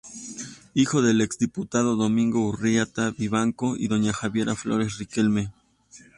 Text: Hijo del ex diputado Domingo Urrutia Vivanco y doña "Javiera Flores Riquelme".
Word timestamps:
Hijo 0.73 1.03
del 1.03 1.21
ex 1.21 1.37
diputado 1.37 1.95
Domingo 1.95 2.39
Urrutia 2.47 2.87
Vivanco 3.15 3.75
y 3.77 3.87
doña 3.87 4.13
"Javiera 4.13 4.55
Flores 4.55 4.97
Riquelme". 4.97 5.51